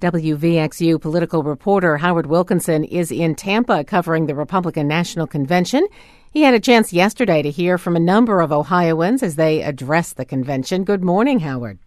[0.00, 5.86] WVXU political reporter Howard Wilkinson is in Tampa covering the Republican National Convention.
[6.32, 10.14] He had a chance yesterday to hear from a number of Ohioans as they address
[10.14, 10.84] the convention.
[10.84, 11.78] Good morning, Howard.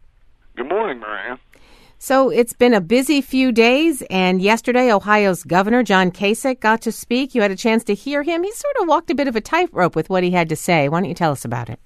[0.56, 1.40] Good morning, Maryanne.
[1.98, 6.92] So it's been a busy few days, and yesterday Ohio's Governor John Kasich got to
[6.92, 7.34] speak.
[7.34, 8.44] You had a chance to hear him.
[8.44, 10.90] He sort of walked a bit of a tightrope with what he had to say.
[10.90, 11.80] Why don't you tell us about it?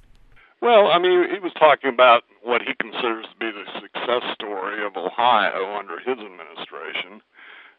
[0.59, 4.79] Well, I mean, he was talking about what he considers to be the success story
[4.85, 7.19] of Ohio under his administration.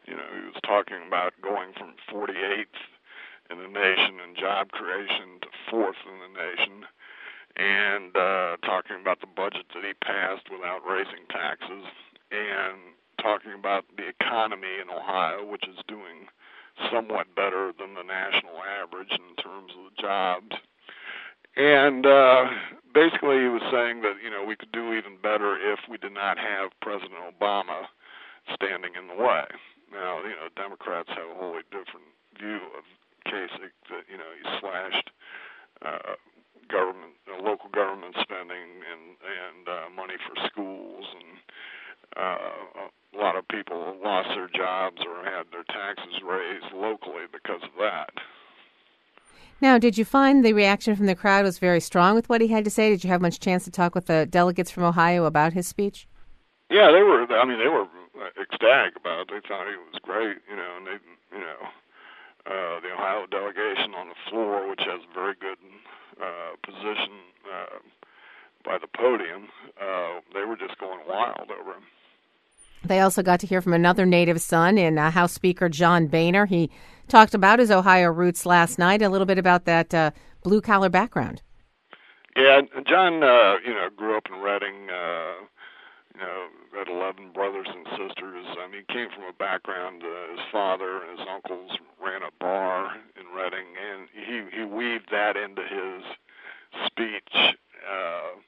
[0.07, 2.77] You know, he was talking about going from 48th
[3.49, 6.85] in the nation in job creation to fourth in the nation,
[7.57, 11.89] and uh, talking about the budget that he passed without raising taxes,
[12.31, 12.93] and
[13.23, 16.29] talking about the economy in Ohio, which is doing
[16.93, 20.57] somewhat better than the national average in terms of the jobs
[21.59, 22.49] and uh,
[22.99, 26.13] basically, he was saying that you know we could do even better if we did
[26.13, 27.87] not have President Obama
[28.59, 29.47] standing in the way.
[29.95, 32.83] Now, you know, Democrats have a wholly different view of
[33.31, 33.75] Kasich.
[33.95, 35.09] That you know he slashed
[35.87, 36.19] uh,
[36.67, 41.31] government, uh, local government spending, and and uh, money for schools, and
[42.19, 47.63] uh, a lot of people lost their jobs or had their taxes raised locally because
[47.63, 48.11] of that.
[49.61, 52.49] Now, did you find the reaction from the crowd was very strong with what he
[52.49, 52.91] had to say?
[52.91, 56.07] Did you have much chance to talk with the delegates from Ohio about his speech?
[56.71, 57.27] Yeah, they were.
[57.33, 57.87] I mean, they were
[58.41, 59.29] ecstatic about it.
[59.31, 60.99] They thought he was great, you know, and they,
[61.37, 61.61] you know,
[62.47, 65.59] uh, the Ohio delegation on the floor, which has a very good
[66.23, 67.19] uh, position
[67.51, 67.79] uh,
[68.65, 69.49] by the podium,
[69.81, 71.85] uh, they were just going wild over him.
[72.89, 76.47] They also got to hear from another native son in uh, House Speaker John Boehner.
[76.47, 76.71] He
[77.07, 80.11] talked about his Ohio roots last night, a little bit about that uh,
[80.43, 81.43] blue collar background.
[82.37, 84.89] Yeah, John, uh, you know, grew up in Reading.
[84.91, 85.45] Uh,
[86.15, 88.47] you know, had eleven brothers and sisters.
[88.59, 90.03] I mean, he came from a background.
[90.03, 95.09] Uh, his father and his uncles ran a bar in Reading, and he he weaved
[95.11, 96.05] that into his
[96.87, 98.39] speech uh,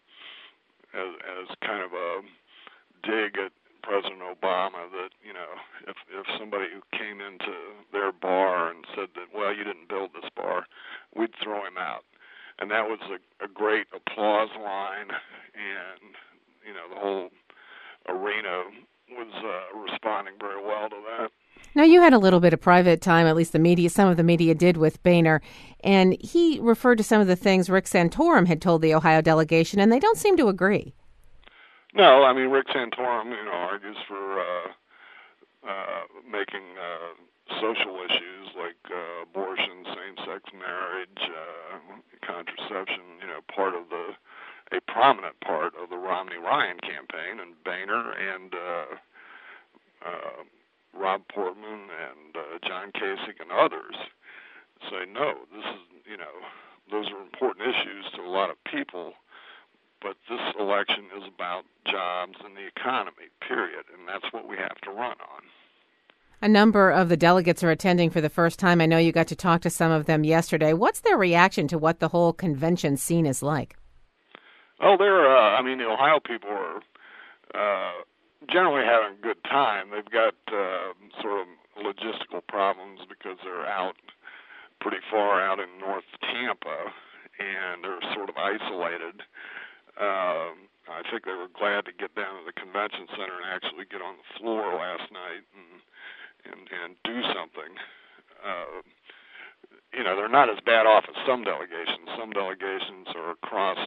[0.95, 2.21] as, as kind of a
[3.03, 3.53] dig at
[3.83, 5.51] President Obama that you know
[5.89, 7.53] if if somebody who came into
[7.93, 10.65] their bar and said that well you didn't build this bar,
[11.15, 12.05] we'd throw him out,
[12.59, 15.13] and that was a, a great applause line,
[15.53, 16.17] and
[16.67, 17.29] you know the whole
[18.09, 18.65] arena
[19.11, 21.31] was uh, responding very well to that.
[21.75, 24.17] Now, you had a little bit of private time, at least the media, some of
[24.17, 25.41] the media did with Boehner,
[25.85, 29.79] and he referred to some of the things Rick Santorum had told the Ohio delegation,
[29.79, 30.95] and they don't seem to agree.
[31.95, 34.69] No, I mean Rick Santorum, you know, argues for uh,
[35.67, 37.15] uh, making uh,
[37.61, 41.79] social issues like uh, abortion, same-sex marriage, uh,
[42.25, 44.15] contraception, you know, part of the
[44.73, 50.43] a prominent part of the Romney Ryan campaign, and Boehner and uh, uh,
[50.95, 53.97] Rob Portman and uh, John Kasich and others
[54.89, 55.35] say no.
[55.53, 56.47] This is you know
[56.89, 59.15] those are important issues to a lot of people
[60.01, 64.81] but this election is about jobs and the economy, period, and that's what we have
[64.83, 65.43] to run on.
[66.40, 68.81] A number of the delegates are attending for the first time.
[68.81, 70.73] I know you got to talk to some of them yesterday.
[70.73, 73.77] What's their reaction to what the whole convention scene is like?
[74.83, 76.81] Oh, they're, uh, I mean, the Ohio people are
[77.55, 78.03] uh,
[78.51, 79.91] generally having a good time.
[79.91, 81.47] They've got uh, sort of
[81.79, 83.97] logistical problems because they're out
[84.81, 86.93] pretty far out in North Tampa
[87.39, 89.25] and they're sort of isolated.
[90.01, 93.85] Um, I think they were glad to get down to the convention center and actually
[93.87, 95.80] get on the floor last night and
[96.51, 97.73] and and do something.
[98.45, 98.83] Uh,
[99.93, 102.09] you know, they're not as bad off as some delegations.
[102.19, 103.79] Some delegations are across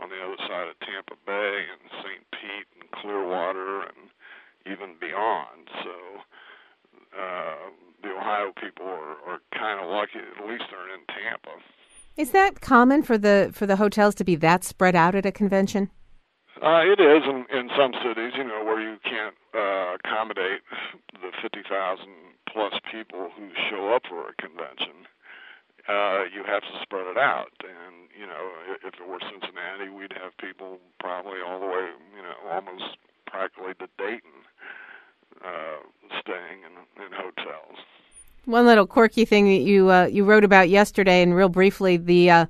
[0.00, 2.22] on the other side of Tampa Bay and St.
[2.32, 4.10] Pete and Clearwater and
[4.66, 5.70] even beyond.
[5.82, 5.94] So
[7.18, 7.70] uh,
[8.02, 10.18] the Ohio people are, are kind of lucky.
[10.18, 11.62] At least they're in Tampa.
[12.16, 15.32] Is that common for the for the hotels to be that spread out at a
[15.32, 15.90] convention?
[16.62, 20.62] Uh, it is in, in some cities, you know, where you can't uh, accommodate
[21.10, 21.66] the 50,000
[22.46, 25.02] plus people who show up for a convention.
[25.88, 28.52] Uh, you have to spread it out, and you know,
[28.86, 33.74] if it were Cincinnati, we'd have people probably all the way, you know, almost practically
[33.74, 34.30] to Dayton,
[35.44, 35.82] uh,
[36.20, 37.78] staying in, in hotels.
[38.44, 42.30] One little quirky thing that you uh, you wrote about yesterday, and real briefly, the
[42.30, 42.46] uh,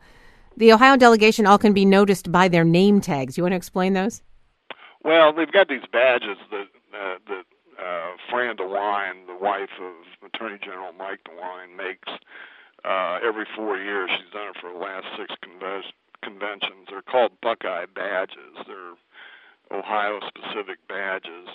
[0.56, 3.36] the Ohio delegation all can be noticed by their name tags.
[3.36, 4.22] You want to explain those?
[5.04, 7.44] Well, they've got these badges that uh, that
[7.82, 12.08] uh, Fran DeWine, the wife of Attorney General Mike DeWine, makes
[12.84, 14.10] uh, every four years.
[14.16, 16.86] She's done it for the last six conven- conventions.
[16.90, 18.56] They're called Buckeye badges.
[18.66, 18.94] They're
[19.72, 21.48] Ohio specific badges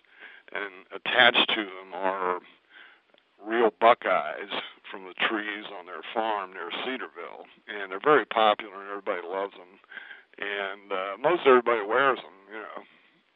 [0.51, 2.39] and attached to them are
[3.45, 4.49] real buckeyes
[4.91, 9.53] from the trees on their farm near Cedarville, and they're very popular and everybody loves
[9.53, 9.79] them.
[10.37, 12.83] And uh, most everybody wears them, you know,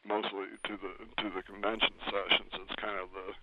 [0.05, 0.93] mostly to the
[1.23, 2.51] to the convention sessions.
[2.53, 3.33] It's kind of the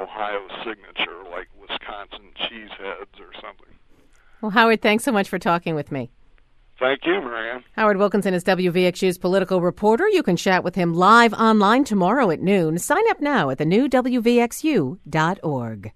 [0.00, 3.74] Ohio signature, like Wisconsin cheeseheads or something.
[4.40, 6.10] Well, Howard, thanks so much for talking with me.
[6.78, 7.62] Thank you, Maryanne.
[7.72, 10.08] Howard Wilkinson is WVXU's political reporter.
[10.08, 12.78] You can chat with him live online tomorrow at noon.
[12.78, 15.92] Sign up now at thenewwxu.org.